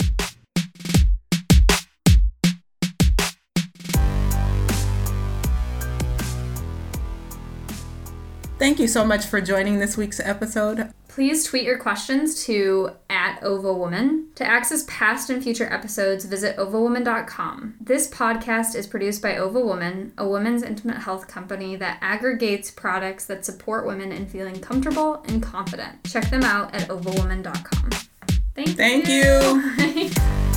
Thank 8.60 8.78
you 8.78 8.88
so 8.88 9.06
much 9.06 9.24
for 9.24 9.40
joining 9.40 9.78
this 9.78 9.96
week's 9.96 10.20
episode. 10.20 10.92
Please 11.08 11.44
tweet 11.44 11.62
your 11.64 11.78
questions 11.78 12.44
to 12.44 12.90
at 13.08 13.40
OvaWoman. 13.40 14.34
To 14.34 14.44
access 14.44 14.84
past 14.86 15.30
and 15.30 15.42
future 15.42 15.64
episodes, 15.72 16.26
visit 16.26 16.58
ovawoman.com. 16.58 17.76
This 17.80 18.06
podcast 18.06 18.74
is 18.74 18.86
produced 18.86 19.22
by 19.22 19.32
OvaWoman, 19.36 20.12
a 20.18 20.28
women's 20.28 20.62
intimate 20.62 20.98
health 20.98 21.26
company 21.26 21.74
that 21.76 21.96
aggregates 22.02 22.70
products 22.70 23.24
that 23.24 23.46
support 23.46 23.86
women 23.86 24.12
in 24.12 24.26
feeling 24.26 24.60
comfortable 24.60 25.24
and 25.26 25.42
confident. 25.42 26.04
Check 26.04 26.28
them 26.28 26.42
out 26.42 26.74
at 26.74 26.86
ovawoman.com. 26.88 27.90
Thank, 28.54 28.68
you. 28.68 28.74
Thank 28.74 29.88
you. 29.88 30.02
you. 30.02 30.40